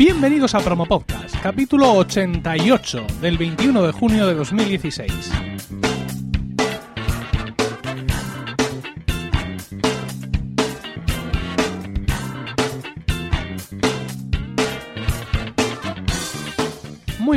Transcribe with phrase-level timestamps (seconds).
[0.00, 5.49] Bienvenidos a Promo Podcast, capítulo 88 del 21 de junio de 2016.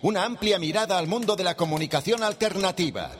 [0.00, 3.10] Una amplia mirada al mundo de la comunicación alternativa.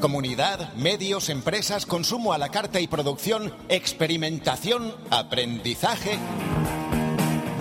[0.00, 6.18] Comunidad, medios, empresas, consumo a la carta y producción, experimentación, aprendizaje.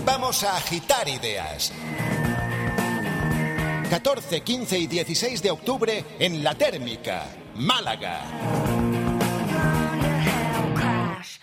[0.06, 1.74] Vamos a agitar ideas.
[3.92, 7.26] 14, 15 y 16 de octubre en La Térmica,
[7.56, 8.22] Málaga.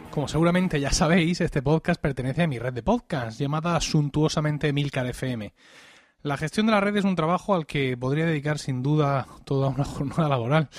[0.10, 5.06] Como seguramente ya sabéis, este podcast pertenece a mi red de podcast llamada suntuosamente Milcar
[5.06, 5.54] FM.
[6.24, 9.70] La gestión de la red es un trabajo al que podría dedicar sin duda toda
[9.70, 10.70] una jornada laboral.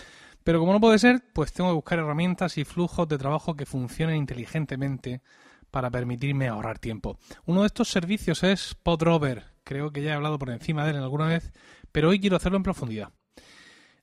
[0.44, 3.66] Pero como no puede ser, pues tengo que buscar herramientas y flujos de trabajo que
[3.66, 5.22] funcionen inteligentemente
[5.70, 7.18] para permitirme ahorrar tiempo.
[7.46, 9.44] Uno de estos servicios es Podrover.
[9.64, 11.52] Creo que ya he hablado por encima de él alguna vez,
[11.92, 13.10] pero hoy quiero hacerlo en profundidad.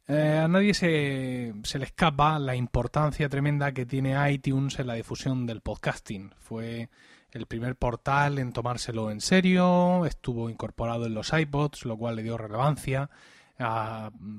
[0.08, 4.96] Eh, a nadie se, se le escapa la importancia tremenda que tiene iTunes en la
[4.96, 6.34] difusión del podcasting.
[6.40, 6.90] Fue
[7.32, 12.24] el primer portal en tomárselo en serio, estuvo incorporado en los iPods, lo cual le
[12.24, 13.12] dio relevancia.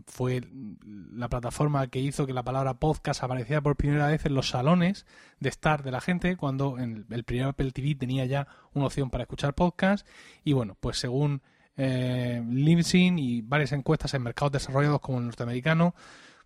[0.07, 0.43] Fue
[1.13, 5.05] la plataforma que hizo que la palabra podcast apareciera por primera vez en los salones
[5.41, 9.11] de estar de la gente cuando en el primer Apple TV tenía ya una opción
[9.11, 10.07] para escuchar podcast
[10.43, 11.43] y bueno pues según
[11.77, 15.95] eh, y varias encuestas en mercados desarrollados como el norteamericano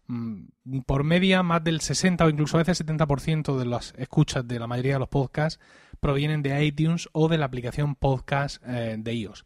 [0.09, 4.59] mm, por media más del 60 o incluso a veces 70% de las escuchas de
[4.59, 5.61] la mayoría de los podcasts
[6.01, 9.45] provienen de iTunes o de la aplicación podcast eh, de iOS.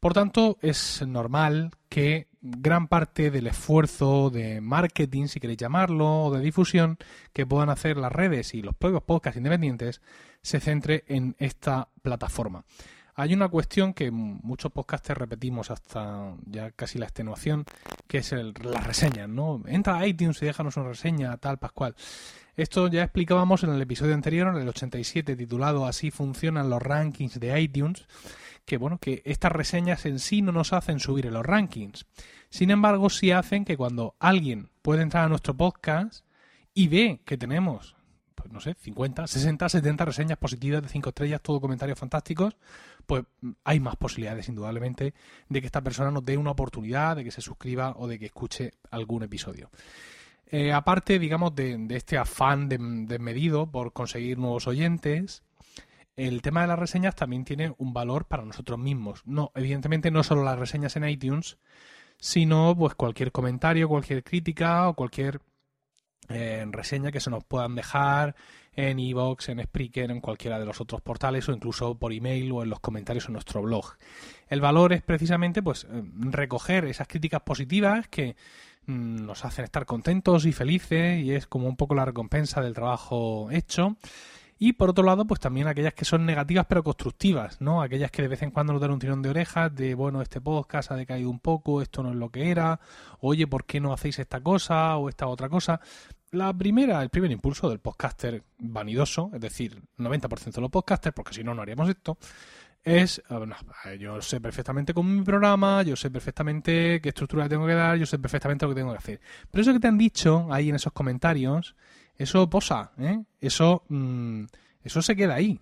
[0.00, 6.34] Por tanto, es normal que gran parte del esfuerzo de marketing, si queréis llamarlo, o
[6.34, 6.98] de difusión
[7.32, 10.00] que puedan hacer las redes y los propios podcasts independientes
[10.42, 12.64] se centre en esta plataforma.
[13.14, 17.64] Hay una cuestión que muchos podcasters repetimos hasta ya casi la extenuación,
[18.06, 19.60] que es el, las reseñas, ¿no?
[19.66, 21.96] Entra a iTunes y déjanos una reseña, tal, Pascual.
[22.56, 27.40] Esto ya explicábamos en el episodio anterior, en el 87, titulado Así funcionan los rankings
[27.40, 28.06] de iTunes,
[28.68, 32.04] que bueno, que estas reseñas en sí no nos hacen subir en los rankings.
[32.50, 36.22] Sin embargo, sí hacen que cuando alguien puede entrar a nuestro podcast
[36.74, 37.96] y ve que tenemos,
[38.34, 42.56] pues no sé, 50, 60, 70 reseñas positivas de 5 estrellas, todo comentarios fantásticos,
[43.06, 43.24] pues
[43.64, 45.14] hay más posibilidades, indudablemente,
[45.48, 48.26] de que esta persona nos dé una oportunidad, de que se suscriba o de que
[48.26, 49.70] escuche algún episodio.
[50.50, 55.42] Eh, aparte, digamos, de, de este afán de- desmedido por conseguir nuevos oyentes,
[56.18, 59.22] el tema de las reseñas también tiene un valor para nosotros mismos.
[59.24, 61.58] No, evidentemente no solo las reseñas en iTunes,
[62.18, 65.40] sino pues cualquier comentario, cualquier crítica o cualquier
[66.28, 68.34] eh, reseña que se nos puedan dejar
[68.72, 72.64] en iVoox, en Spreaker, en cualquiera de los otros portales o incluso por email o
[72.64, 73.96] en los comentarios en nuestro blog.
[74.48, 78.34] El valor es precisamente pues eh, recoger esas críticas positivas que
[78.86, 82.74] mm, nos hacen estar contentos y felices y es como un poco la recompensa del
[82.74, 83.96] trabajo hecho.
[84.58, 87.80] Y por otro lado, pues también aquellas que son negativas pero constructivas, ¿no?
[87.80, 90.40] Aquellas que de vez en cuando nos dan un tirón de orejas de, bueno, este
[90.40, 92.80] podcast ha decaído un poco, esto no es lo que era,
[93.20, 95.80] oye, ¿por qué no hacéis esta cosa o esta otra cosa?
[96.32, 101.34] La primera, el primer impulso del podcaster vanidoso, es decir, 90% de los podcasters, porque
[101.34, 102.18] si no, no haríamos esto,
[102.84, 103.22] es,
[103.98, 107.96] yo sé perfectamente cómo es mi programa, yo sé perfectamente qué estructura tengo que dar,
[107.96, 109.20] yo sé perfectamente lo que tengo que hacer.
[109.50, 111.76] Pero eso que te han dicho ahí en esos comentarios,
[112.18, 113.22] eso posa, ¿eh?
[113.40, 114.44] Eso, mm,
[114.82, 115.60] eso se queda ahí.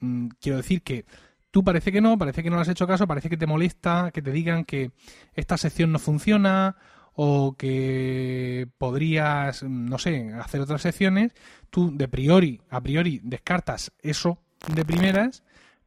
[0.00, 1.06] Mm, quiero decir que
[1.50, 4.10] tú parece que no, parece que no le has hecho caso, parece que te molesta
[4.12, 4.90] que te digan que
[5.34, 6.76] esta sección no funciona
[7.14, 11.32] o que podrías, mm, no sé, hacer otras secciones,
[11.70, 14.38] tú de priori, a priori descartas eso
[14.72, 15.42] de primeras,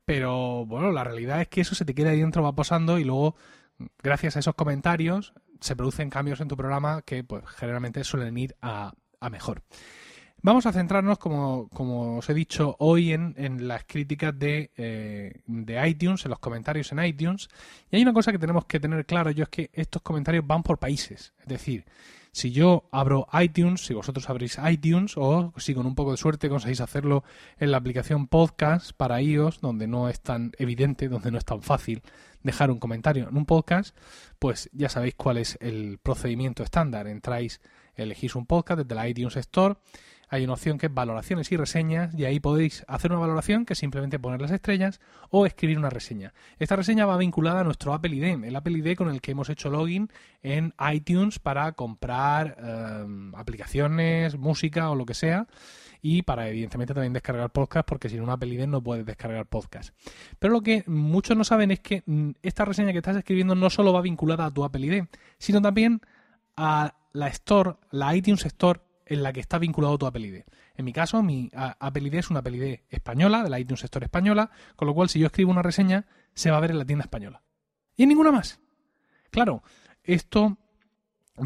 [0.05, 3.03] pero bueno, la realidad es que eso se te queda ahí dentro, va posando y
[3.03, 3.35] luego
[4.01, 8.55] gracias a esos comentarios se producen cambios en tu programa que pues generalmente suelen ir
[8.61, 8.93] a,
[9.27, 9.63] mejor.
[10.41, 11.67] Vamos a centrarnos, como,
[12.17, 17.03] os he dicho, hoy en, las críticas de, eh, de, iTunes, en los comentarios en
[17.03, 17.49] iTunes.
[17.91, 20.63] Y hay una cosa que tenemos que tener claro, yo es que estos comentarios van
[20.63, 21.33] por países.
[21.41, 21.83] Es decir,
[22.31, 26.47] si yo abro iTunes, si vosotros abrís iTunes, o si con un poco de suerte
[26.47, 27.23] conseguís hacerlo
[27.57, 31.61] en la aplicación podcast para iOS, donde no es tan evidente, donde no es tan
[31.61, 32.01] fácil
[32.43, 33.97] dejar un comentario en un podcast,
[34.37, 37.07] pues ya sabéis cuál es el procedimiento estándar.
[37.07, 37.59] Entráis,
[38.03, 39.75] elegís un podcast desde la iTunes Store,
[40.29, 43.73] hay una opción que es valoraciones y reseñas y ahí podéis hacer una valoración que
[43.73, 45.01] es simplemente poner las estrellas
[45.31, 46.33] o escribir una reseña.
[46.59, 49.49] Esta reseña va vinculada a nuestro Apple ID, el Apple ID con el que hemos
[49.49, 50.09] hecho login
[50.43, 55.47] en iTunes para comprar em, aplicaciones, música o lo que sea
[56.01, 59.95] y para evidentemente también descargar podcast porque sin una Apple ID no puedes descargar podcast.
[60.37, 63.71] Pero lo que muchos no saben es que mm, esta reseña que estás escribiendo no
[63.71, 65.03] solo va vinculada a tu Apple ID,
[65.39, 66.01] sino también
[66.61, 70.43] a la Store, la iTunes Store en la que está vinculado tu Apple ID.
[70.75, 74.05] En mi caso, mi Apple ID es una Apple ID española, de la iTunes Store
[74.05, 76.85] española, con lo cual si yo escribo una reseña, se va a ver en la
[76.85, 77.41] tienda española.
[77.95, 78.59] Y en ninguna más.
[79.31, 79.63] Claro,
[80.03, 80.57] esto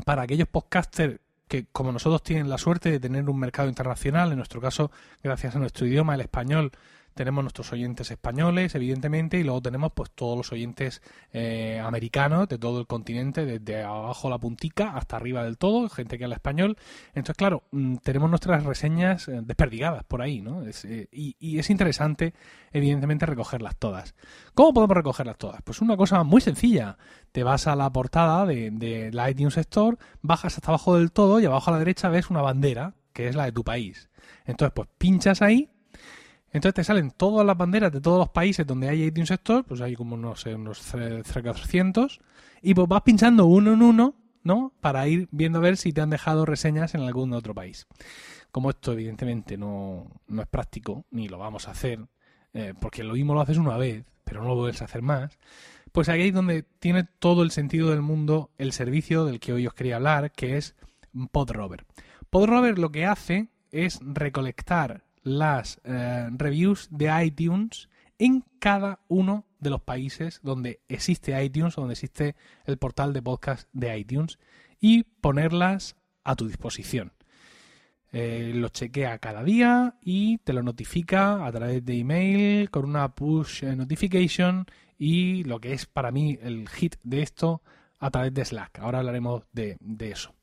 [0.04, 4.38] para aquellos podcasters que como nosotros tienen la suerte de tener un mercado internacional, en
[4.38, 6.72] nuestro caso, gracias a nuestro idioma, el español,
[7.14, 11.02] tenemos nuestros oyentes españoles, evidentemente, y luego tenemos pues todos los oyentes
[11.32, 16.18] eh, americanos de todo el continente, desde abajo la puntica hasta arriba del todo, gente
[16.18, 16.78] que habla español.
[17.10, 20.64] Entonces, claro, mm, tenemos nuestras reseñas eh, desperdigadas por ahí, ¿no?
[20.66, 22.34] Eh, y, es interesante,
[22.72, 24.16] evidentemente, recogerlas todas.
[24.54, 25.62] ¿Cómo podemos recogerlas todas?
[25.62, 26.98] Pues una cosa muy sencilla.
[27.32, 31.40] Te vas a la portada de, de la iTunes Store, bajas hasta abajo del todo
[31.40, 34.10] y abajo a la derecha ves una bandera, que es la de tu país.
[34.46, 35.73] Entonces, pues pinchas ahí
[36.54, 39.82] entonces te salen todas las banderas de todos los países donde hay iTunes Store, pues
[39.82, 42.20] hay como, no sé, unos 300,
[42.62, 44.72] y pues vas pinchando uno en uno, ¿no?
[44.80, 47.88] Para ir viendo a ver si te han dejado reseñas en algún otro país.
[48.52, 52.06] Como esto evidentemente no, es práctico, ni lo vamos a hacer,
[52.54, 55.40] eh, porque lo mismo lo haces una vez, pero no lo vuelves a hacer más,
[55.92, 59.66] pues ahí es donde tiene todo el sentido del mundo el servicio del que hoy
[59.66, 60.76] os quería hablar, que es
[61.32, 61.84] PodRover.
[62.30, 69.70] PodRover lo que hace es recolectar las eh, reviews de iTunes en cada uno de
[69.70, 72.36] los países donde existe iTunes, donde existe
[72.66, 74.38] el portal de podcast de iTunes
[74.80, 77.14] y ponerlas a tu disposición.
[78.12, 83.16] Eh, lo chequea cada día y te lo notifica a través de email con una
[83.16, 84.68] push notification
[85.00, 87.64] y lo que es para mí el hit de esto
[88.00, 88.80] a través de Slack.
[88.80, 90.36] Ahora hablaremos de eso.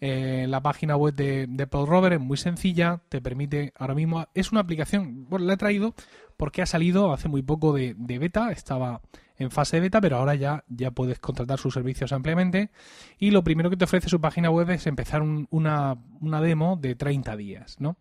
[0.00, 4.26] Eh, la página web de, de Paul Rover es muy sencilla, te permite ahora mismo,
[4.34, 5.94] es una aplicación, bueno, la he traído
[6.36, 9.00] porque ha salido hace muy poco de, beta, estaba
[9.38, 12.70] en fase de beta, pero ahora ya, ya puedes contratar sus servicios ampliamente
[13.18, 16.94] y lo primero que te ofrece su página web es empezar una, una, demo de
[16.94, 17.96] 30 días, ¿no?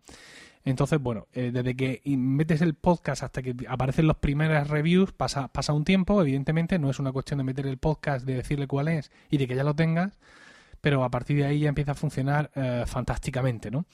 [0.66, 5.48] Entonces, bueno, eh, desde que metes el podcast hasta que aparecen las primeras reviews, pasa,
[5.48, 8.88] pasa un tiempo, evidentemente, no es una cuestión de meter el podcast, de decirle cuál
[8.88, 10.18] es y de que ya lo tengas,
[10.86, 13.88] pero a partir de ahí ya empieza a funcionar eh, fantásticamente, ¿no?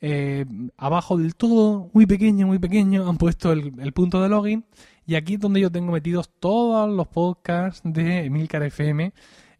[0.00, 0.44] Eh,
[0.76, 4.64] abajo del todo, muy pequeño, muy pequeño, han puesto el, punto de login
[5.06, 9.12] y aquí es donde yo tengo metidos todos los podcasts de Emilcar FM,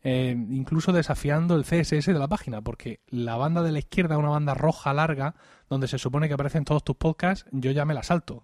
[0.02, 4.30] eh, incluso desafiando el CSS de la página, porque la banda de la izquierda, una
[4.30, 5.36] banda roja larga,
[5.70, 8.42] donde se supone que aparecen todos tus podcasts, yo ya me la salto.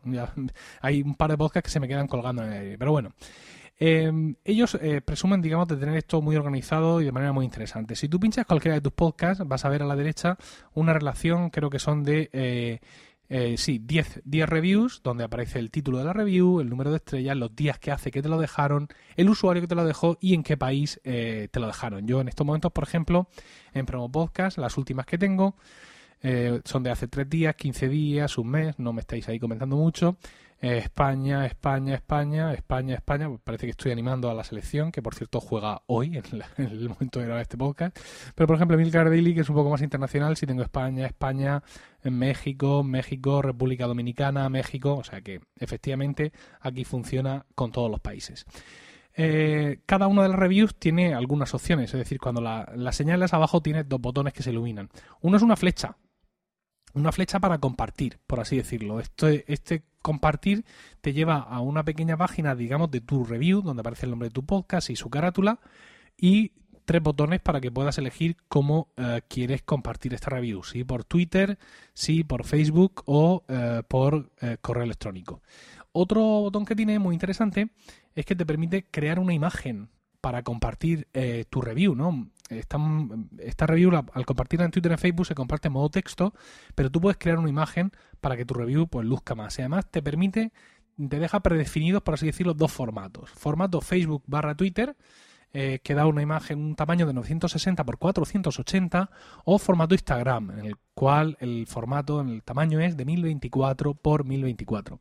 [0.80, 2.78] hay un par de podcasts que se me quedan colgando en el aire.
[2.78, 3.11] Pero bueno,
[3.80, 7.94] Em, ellos eh, presumen, digamos, de tener esto muy organizado y de manera muy interesante.
[7.94, 10.37] Si tú pinchas cualquiera de tus podcasts, vas a ver a la derecha
[10.75, 12.80] una relación, creo que son de, eh,
[13.28, 16.97] eh, sí, 10, 10 reviews, donde aparece el título de la review, el número de
[16.97, 20.18] estrellas, los días que hace que te lo dejaron, el usuario que te lo dejó
[20.20, 22.06] y en qué país te lo dejaron.
[22.06, 23.28] Yo en estos momentos, por ejemplo,
[23.75, 25.56] en Promo Podcast, las últimas que tengo,
[26.64, 30.16] son de hace 3 días, 15 días, un mes, no me estáis ahí comentando mucho.
[30.60, 33.28] España, España, España, España, España.
[33.28, 36.16] Pues parece que estoy animando a la selección, que por cierto juega hoy,
[36.56, 37.96] en, el momento de grabar este podcast.
[38.34, 41.62] Pero por ejemplo, Milcar Daily, que es un poco más internacional, si tengo España, España,
[42.02, 44.96] México, México, República Dominicana, México.
[44.96, 48.44] O sea que efectivamente aquí funciona con todos los países.
[49.14, 53.34] Eh, cada una de las reviews tiene algunas opciones, es decir, cuando la, la señalas
[53.34, 54.90] abajo tiene dos botones que se iluminan.
[55.20, 55.96] Uno es una flecha,
[56.95, 59.00] una flecha para compartir, por así decirlo.
[59.00, 60.64] Este, compartir
[61.00, 64.35] te lleva a una pequeña página, digamos, de tu review, donde aparece el nombre de
[64.35, 65.61] tu podcast y su carátula,
[66.16, 66.52] y
[66.88, 71.59] tres botones para que puedas elegir cómo eh, quieres compartir esta review, si por Twitter,
[71.92, 75.42] si por Facebook o eh, por eh, correo electrónico.
[75.92, 77.68] Otro botón que tiene muy interesante
[78.14, 79.90] es que te permite crear una imagen
[80.21, 81.07] para compartir
[81.49, 82.28] tu review, ¿no?
[82.49, 86.35] Esta, review, al compartirla en Twitter y en Facebook, se comparte en modo texto,
[86.75, 89.59] pero tú puedes crear una imagen para que tu review pues luzca más.
[89.59, 90.52] Y además te permite,
[90.97, 93.31] te deja predefinidos, por así decirlo, dos formatos.
[93.31, 94.97] Formato Facebook barra Twitter,
[95.52, 99.11] eh, que da una imagen, un tamaño de 960 por 480,
[99.45, 104.99] o formato Instagram, en el cual el formato, el tamaño es de 1024 por 1024.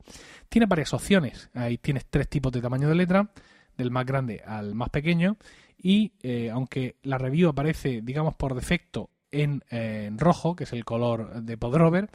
[0.47, 1.49] Tiene varias opciones.
[1.53, 3.29] Ahí tienes tres tipos de tamaño de letra,
[3.77, 5.37] del más grande al más pequeño,
[5.77, 10.85] y eh, aunque la review aparece, digamos, por defecto en, en, rojo, que es el
[10.85, 12.09] color de Podrover,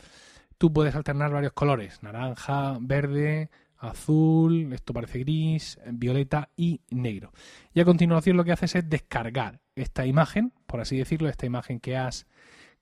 [0.59, 7.33] tú puedes alternar varios colores, naranja, verde, azul, esto parece gris, violeta y negro.
[7.75, 11.81] Y a continuación lo que haces es descargar esta imagen, por así decirlo, esta imagen
[11.81, 12.27] que has,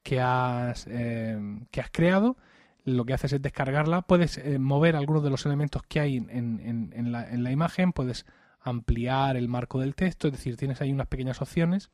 [0.02, 1.38] que has, eh,
[1.70, 2.36] que has creado.
[2.84, 4.02] Lo que haces es descargarla.
[4.02, 7.92] Puedes eh, mover algunos de los elementos que hay en, en, la, en la imagen.
[7.92, 8.24] Puedes
[8.62, 11.90] ampliar el marco del texto, es decir, tienes ahí unas pequeñas opciones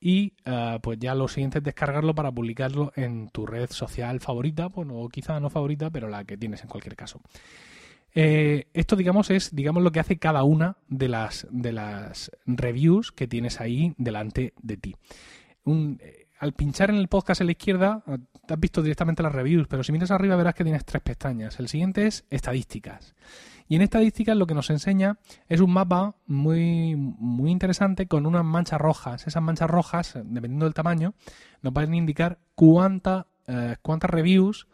[0.00, 4.68] y uh, pues ya lo siguiente es descargarlo para publicarlo en tu red social favorita,
[4.68, 7.20] bueno, o quizá no favorita, pero la que tienes en cualquier caso.
[8.14, 13.12] Eh, esto, digamos, es digamos lo que hace cada una de las, de las reviews
[13.12, 14.96] que tienes ahí delante de ti.
[15.66, 18.16] Eh, al pinchar en el podcast a la izquierda, ah,
[18.48, 21.60] has visto directamente las reviews, pero si miras arriba verás que tienes tres pestañas.
[21.60, 23.14] El siguiente es estadísticas.
[23.68, 25.18] Y en estadísticas lo que nos enseña
[25.48, 29.26] es un mapa muy, muy interesante con unas manchas rojas.
[29.26, 31.12] Esas manchas rojas, dependiendo del tamaño,
[31.60, 34.66] nos van a indicar cuánta, eh, cuántas reviews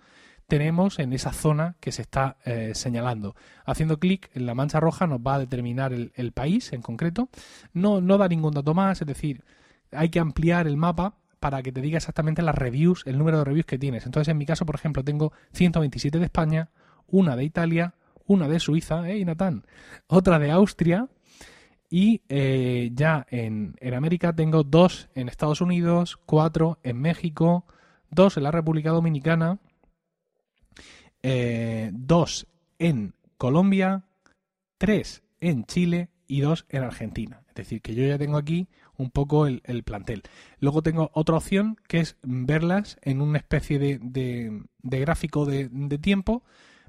[0.47, 3.35] tenemos en esa zona que se está eh, señalando.
[3.65, 7.29] Haciendo clic en la mancha roja nos va a determinar el, país en concreto.
[7.73, 9.43] No, no da ningún dato más, es decir,
[9.91, 11.17] hay que ampliar el mapa
[11.47, 14.05] para que te diga exactamente las reviews, el número de reviews que tienes.
[14.05, 16.71] Entonces, en mi caso, por ejemplo, tengo 127 de España,
[17.07, 17.95] una de Italia,
[18.27, 19.65] una de Suiza, ¿eh, Natán?
[20.09, 21.09] Otra de Austria.
[21.89, 27.65] Y eh, ya en, en América tengo dos en Estados Unidos, cuatro en México,
[28.11, 29.61] dos en la República Dominicana,
[31.23, 32.49] eh, dos
[32.81, 34.03] en Colombia,
[34.79, 37.45] tres en Chile y dos en Argentina.
[37.51, 38.67] Es decir, que yo ya tengo aquí
[38.99, 40.23] un poco el, plantel.
[40.61, 45.99] Luego tengo otra opción que es verlas en una especie de, de, gráfico de, de,
[45.99, 46.43] tiempo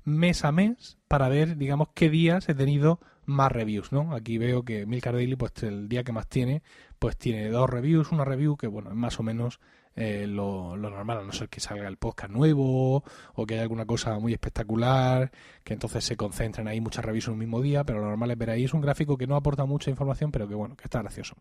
[0.04, 4.16] mes a mes para ver, digamos, qué días he tenido más reviews, ¿no?
[4.16, 6.64] Aquí veo que Milcar Daily, pues el día que más tiene,
[6.98, 9.60] pues tiene dos reviews, una review que, bueno, es más o menos
[10.00, 13.86] eh, lo, normal, a no ser que salga el podcast nuevo o que haya alguna
[13.88, 15.32] cosa muy espectacular,
[15.64, 18.38] que entonces se concentren ahí muchas reviews en un mismo día, pero lo normal es
[18.38, 18.64] ver ahí.
[18.64, 21.36] Es un gráfico que no aporta mucha información, pero que bueno, que está gracioso.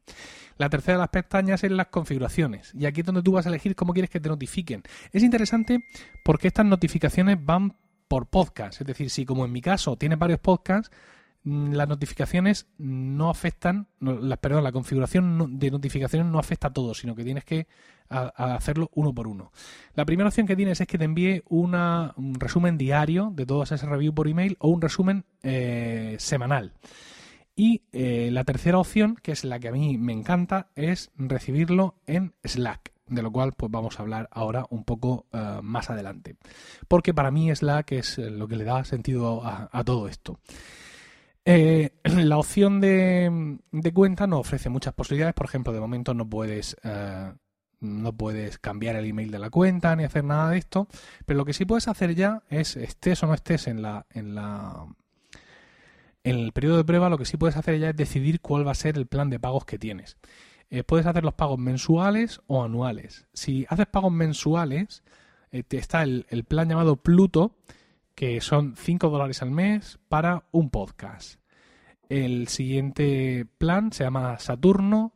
[0.56, 3.50] La tercera de las pestañas es las configuraciones, y aquí es donde tú vas a
[3.50, 4.82] elegir cómo quieres que te notifiquen.
[5.12, 5.84] Es interesante
[6.25, 7.76] porque estas notificaciones van
[8.08, 10.90] por podcast, es decir, si como en mi caso tienes varios podcasts,
[11.46, 17.14] las notificaciones no afectan, la, perdón, la configuración de notificaciones no afecta a todo, sino
[17.14, 17.68] que tienes que
[18.08, 19.52] hacerlo uno por uno.
[19.94, 23.88] La primera opción que tienes es que te envíe un resumen diario de todas esas
[23.88, 26.72] reviews por email o un resumen eh, semanal.
[27.54, 31.94] Y eh, la tercera opción, que es la que a mí me encanta, es recibirlo
[32.06, 36.34] en Slack de lo cual pues vamos a hablar ahora un poco eh, más adelante.
[36.88, 40.40] Porque para mí Slack es lo que le da sentido a todo esto.
[41.48, 43.60] Eh, la opción de,
[43.94, 45.34] cuenta no ofrece muchas posibilidades.
[45.34, 47.32] Por ejemplo, de momento no puedes, eh,
[47.80, 50.88] no puedes cambiar el email de la cuenta ni hacer nada de esto.
[51.24, 54.34] Pero lo que sí puedes hacer ya es, estés o no estés en la, en
[54.34, 54.88] la
[56.24, 58.72] en el periodo de prueba, lo que sí puedes hacer ya es decidir cuál va
[58.72, 60.16] a ser el plan de pagos que tienes.
[60.70, 63.28] Eh, puedes hacer los pagos mensuales o anuales.
[63.32, 65.04] Si haces pagos mensuales,
[65.52, 67.54] está el, el plan llamado Pluto,
[68.16, 71.38] que son 5 dólares al mes para un podcast.
[72.08, 75.12] El siguiente plan se llama Saturno,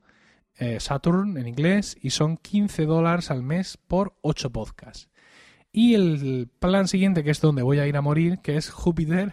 [0.57, 5.09] eh, Saturn en inglés, y son 15 dólares al mes por 8 podcasts.
[5.73, 9.33] Y el plan siguiente, que es donde voy a ir a morir, que es Júpiter,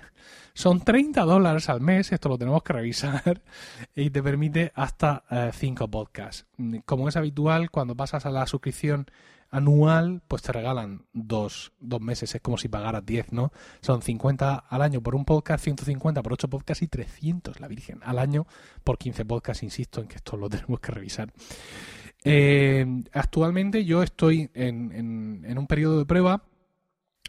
[0.54, 3.42] son 30 dólares al mes, esto lo tenemos que revisar,
[3.96, 6.48] y te permite hasta 5 eh, podcasts.
[6.86, 9.08] Como es habitual, cuando pasas a la suscripción
[9.50, 13.51] anual, pues te regalan dos, dos meses, es como si pagaras 10, ¿no?
[13.82, 18.00] Son 50 al año por un podcast, 150 por 8 podcasts y 300, la Virgen,
[18.04, 18.48] al año
[18.84, 21.34] por 15 podcasts, insisto en que esto lo tenemos que revisar.
[22.24, 26.44] Eh, actualmente yo estoy en, en, en un periodo de prueba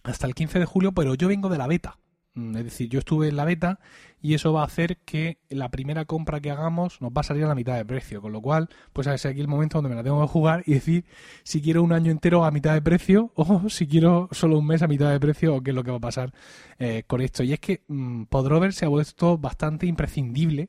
[0.02, 1.98] hasta el 15 de julio, pero yo vengo de la beta.
[2.38, 3.80] Mm, es decir, yo estuve en la beta
[4.22, 7.44] y eso va a hacer que la primera compra que hagamos nos va a salir
[7.44, 8.22] a la mitad de precio.
[8.22, 10.74] Con lo cual, pues es aquí el momento donde me la tengo que jugar y
[10.74, 11.04] decir
[11.42, 14.82] si quiero un año entero a mitad de precio o si quiero solo un mes
[14.82, 16.32] a mitad de precio o qué es lo que va a pasar
[16.78, 17.42] eh, con esto.
[17.42, 20.68] Y es que mmm, Podrover se ha vuelto bastante imprescindible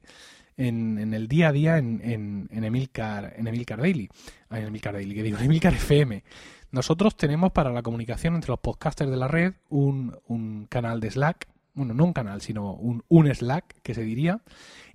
[0.57, 4.09] en, el día a día en, en, Emilcar, en Emilcar Daily,
[4.51, 6.23] en Emilcar Daily, que digo, en Emilcar FM.
[6.71, 11.47] Nosotros tenemos para la comunicación entre los podcasters de la red un canal de Slack,
[11.73, 14.41] bueno, no un canal, sino un, un Slack, que se diría,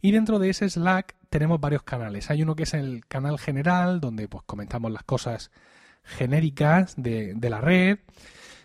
[0.01, 2.31] y dentro de ese Slack tenemos varios canales.
[2.31, 5.51] Hay uno que es el canal general, donde pues comentamos las cosas
[6.05, 7.99] genéricas de, de la red.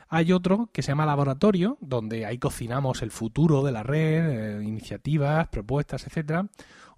[0.10, 4.64] Hay otro que se llama laboratorio, donde ahí cocinamos el futuro de la red, eh,
[4.64, 6.48] iniciativas, propuestas, etcétera.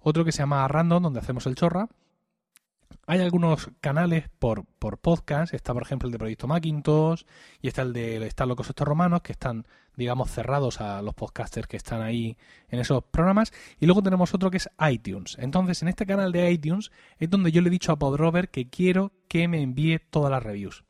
[0.00, 1.88] Otro que se llama random, donde hacemos el chorra.
[3.06, 7.24] Hay algunos canales por, por podcast, está por ejemplo el de Proyecto Macintosh
[7.60, 11.66] y está el de Están locos estos romanos, que están, digamos, cerrados a los podcasters
[11.66, 12.36] que están ahí
[12.68, 13.52] en esos programas.
[13.80, 15.36] Y luego tenemos otro que es iTunes.
[15.38, 18.68] Entonces, en este canal de iTunes es donde yo le he dicho a Podrover que
[18.68, 20.84] quiero que me envíe todas las reviews.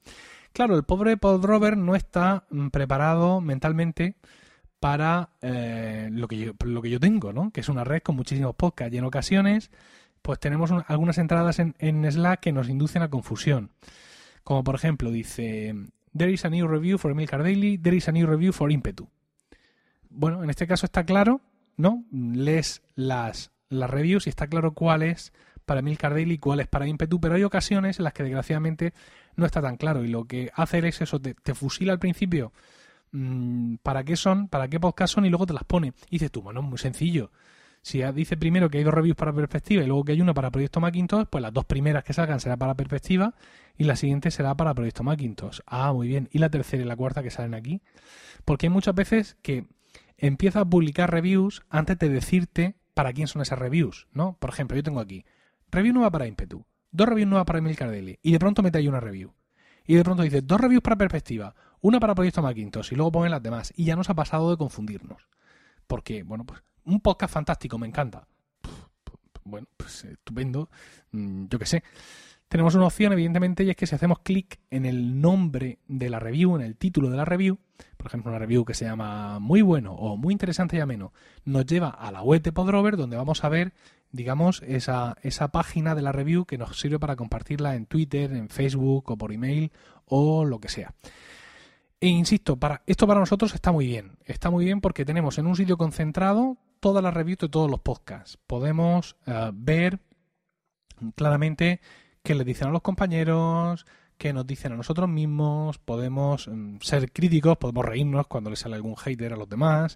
[0.53, 4.17] Claro, el pobre Podrover no está mm, preparado mentalmente
[4.83, 7.53] para eh, lo, que yo, lo que yo tengo, ¿no?
[7.53, 9.71] Que es una red con muchísimos podcasts y en ocasiones
[10.23, 13.71] pues tenemos algunas entradas en, Slack que nos inducen a confusión.
[14.45, 15.75] Como por ejemplo, dice,
[16.17, 19.09] There is a new review for Emilcar Daily, there is a new review for Impetu.
[20.09, 21.41] Bueno, en este caso está claro,
[21.77, 22.05] ¿no?
[22.13, 25.33] Lees las, las reviews y está claro cuál es
[25.65, 28.93] para Emilcar Daily y cuál es para Impetu, pero hay ocasiones en las que desgraciadamente
[29.37, 32.53] no está tan claro y lo que hace es eso, te, te fusila al principio
[33.13, 35.95] mm, para qué son, para qué podcast son y luego te las pone.
[36.11, 37.31] Y dices tú, bueno, es muy sencillo.
[37.83, 40.53] Si dice primero que hay dos reviews para perspectiva y luego que hay una para
[40.53, 43.35] Proyecto Macintosh, pues las dos primeras que salgan será para perspectiva
[43.77, 45.61] y la siguiente será para Proyecto Macintosh.
[45.67, 46.29] Ah, muy bien.
[46.31, 47.83] Y la tercera y la cuarta que salen aquí.
[48.45, 49.67] Porque hay muchas veces que
[50.17, 54.37] empieza a publicar reviews antes de decirte para quién son esas reviews, ¿no?
[54.39, 55.25] Por ejemplo, yo tengo aquí
[55.73, 58.87] review nueva para Impetu, dos reviews nuevas para Emil Cardelli y de pronto mete ahí
[58.87, 59.35] una review.
[59.85, 63.33] Y de pronto dice dos reviews para perspectiva, una para Proyecto Macintosh y luego ponen
[63.33, 63.73] las demás.
[63.75, 65.27] Y ya nos ha pasado de confundirnos.
[65.89, 68.27] Porque, bueno, pues un podcast fantástico, me encanta.
[69.45, 70.71] Bueno, pues estupendo,
[71.11, 71.83] mm, yo qué sé.
[72.53, 76.19] Tenemos una opción, evidentemente, y es que si hacemos clic en el nombre de la
[76.19, 77.59] review, en el título de la review,
[77.97, 81.15] por ejemplo, una review que se llama Muy bueno o Muy interesante y ameno,
[81.47, 83.73] nos lleva a la web de Podrover, donde vamos a ver,
[84.11, 88.51] digamos, esa, esa página de la review que nos sirve para compartirla en Twitter, en
[88.51, 89.73] Facebook o por email
[90.05, 90.93] o lo que sea.
[92.03, 94.19] E insisto, para, esto para nosotros está muy bien.
[94.27, 97.79] Está muy bien porque tenemos en un sitio concentrado todas las reviews de todos los
[97.79, 98.37] podcasts.
[98.45, 100.01] Podemos eh, ver
[101.15, 101.81] claramente
[102.25, 103.87] qué le dicen a los compañeros,
[104.19, 108.75] qué nos dicen a nosotros mismos, podemos mm, ser críticos, podemos reírnos cuando le sale
[108.75, 109.95] algún hater a los demás.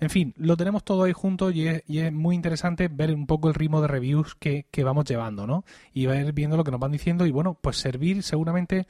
[0.00, 3.54] En fin, lo tenemos todo ahí junto y es, muy interesante ver un poco el
[3.54, 5.64] ritmo de reviews que, que vamos llevando, ¿no?
[5.92, 8.88] Y ver viendo lo que nos van diciendo y bueno, pues servir seguramente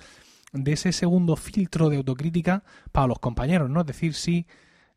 [0.55, 3.81] de ese segundo filtro de autocrítica para los compañeros, ¿no?
[3.81, 4.46] Es decir, si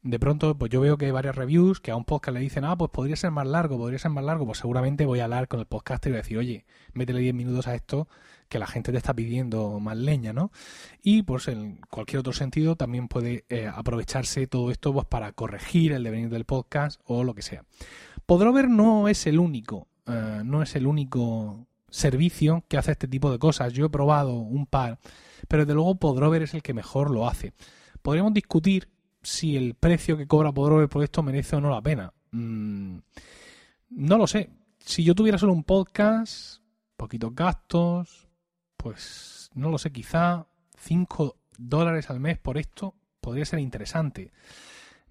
[0.01, 2.63] de pronto pues yo veo que hay varias reviews que a un podcast le dicen,
[2.63, 5.47] ah, pues podría ser más largo, podría ser más largo, pues seguramente voy a hablar
[5.47, 8.07] con el podcast y voy a decir, oye, métele 10 minutos a esto
[8.47, 10.51] que la gente te está pidiendo más leña, ¿no?
[11.03, 15.91] Y pues en cualquier otro sentido también puede eh, aprovecharse todo esto pues para corregir
[15.91, 17.63] el devenir del podcast o lo que sea.
[18.25, 23.31] Podrover no es el único, eh, no es el único servicio que hace este tipo
[23.31, 23.73] de cosas.
[23.73, 24.99] Yo he probado un par,
[25.47, 27.53] pero desde luego Podrover es el que mejor lo hace.
[28.01, 28.89] Podríamos discutir
[29.21, 32.13] si el precio que cobra Podrover por esto merece o no la pena.
[32.31, 32.97] Mm,
[33.89, 34.49] no lo sé.
[34.79, 36.61] Si yo tuviera solo un podcast,
[36.95, 38.27] poquitos gastos,
[38.77, 44.31] pues no lo sé, quizá 5 dólares al mes por esto podría ser interesante.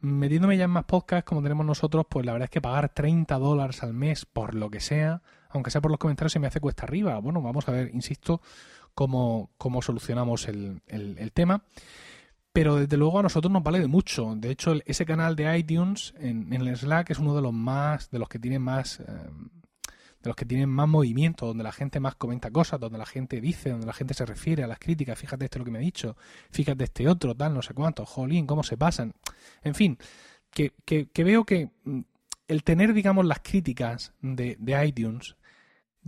[0.01, 3.37] Metiéndome ya en más podcasts como tenemos nosotros, pues la verdad es que pagar 30
[3.39, 6.61] dólares al mes por lo que sea, aunque sea por los comentarios, se me hace
[6.61, 7.19] cuesta arriba.
[7.19, 8.41] Bueno, vamos a ver, insisto,
[8.95, 11.65] cómo, cómo solucionamos el, el, tema.
[12.59, 14.35] Pero desde luego a nosotros nos vale de mucho.
[14.35, 18.19] De hecho, ese canal de iTunes en, el Slack es uno de los más, de
[18.19, 22.17] los que tienen más, eh, de los que tienen más movimiento, donde la gente más
[22.17, 25.17] comenta cosas, donde la gente dice, donde la gente se refiere a las críticas.
[25.17, 26.17] Fíjate este lo que me ha dicho,
[26.51, 29.13] fíjate este otro, tal, no sé cuánto, jolín, cómo se pasan.
[29.63, 29.97] En fin,
[30.51, 32.01] que, que, que veo que mm,
[32.49, 35.37] el tener, digamos, las críticas de, de iTunes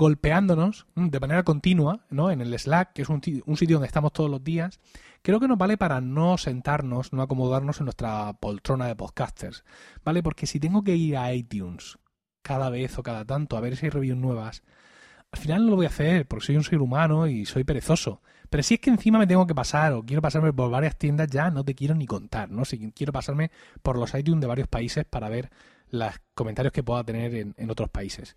[0.00, 2.30] golpeándonos mm, de manera continua, ¿no?
[2.30, 4.80] En el Slack, que es un, sitio donde estamos todos los días,
[5.20, 9.62] creo que nos vale para no sentarnos, no acomodarnos en nuestra poltrona de podcasters,
[10.02, 10.22] ¿vale?
[10.22, 11.98] Porque si tengo que ir a iTunes
[12.40, 14.62] cada vez o cada tanto a ver si hay reviews nuevas,
[15.32, 18.22] al final no lo voy a hacer porque soy un ser humano y soy perezoso.
[18.48, 21.28] Pero si es que encima me tengo que pasar o quiero pasarme por varias tiendas,
[21.28, 22.64] ya no te quiero ni contar, ¿no?
[22.64, 23.50] Si quiero pasarme
[23.82, 25.50] por los iTunes de varios países para ver
[25.90, 28.36] los comentarios que pueda tener en, otros países.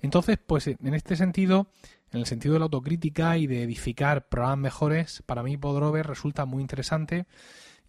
[0.00, 1.68] Entonces, pues en este sentido,
[2.12, 6.44] en el sentido de la autocrítica y de edificar programas mejores, para mí Podrover resulta
[6.44, 7.26] muy interesante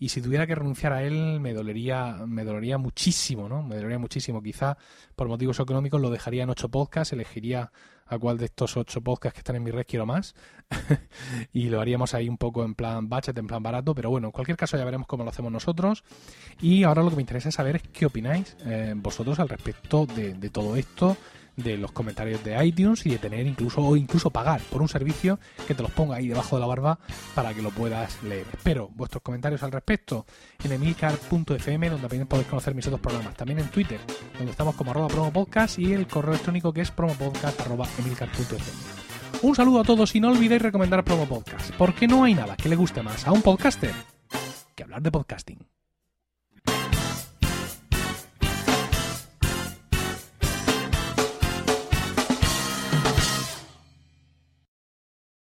[0.04, 3.64] y si tuviera que renunciar a él me dolería, me dolería muchísimo, ¿no?
[3.64, 4.44] Me dolería muchísimo.
[4.44, 4.78] Quizá
[5.16, 7.72] por motivos económicos lo dejaría en ocho podcasts, elegiría
[8.06, 10.36] a cuál de estos ocho podcasts que están en mi red quiero más
[11.54, 14.34] y lo haríamos ahí un poco en plan budget, en plan barato, pero bueno, en
[14.34, 16.04] cualquier caso ya veremos cómo lo hacemos nosotros
[16.60, 20.50] y ahora lo que me interesa es saber qué opináis eh, vosotros al respecto de
[20.50, 21.16] todo esto
[21.56, 25.40] de los comentarios de iTunes y de tener incluso o incluso pagar por un servicio
[25.68, 27.00] que te los ponga ahí debajo de la barba
[27.36, 28.46] para que lo puedas leer.
[28.54, 30.26] Espero vuestros comentarios al respecto
[30.64, 33.36] en emilcar.fm donde también podéis conocer mis otros programas.
[33.36, 34.00] También en Twitter,
[34.38, 39.04] donde estamos como arroba promopodcast y el correo electrónico que es promopodcast.emilcar.fm.
[39.44, 42.70] Un saludo a todos y no olvidéis recomendar Promo Podcast, porque no hay nada que
[42.70, 43.92] le guste más a un podcaster
[44.74, 45.73] que hablar de podcasting.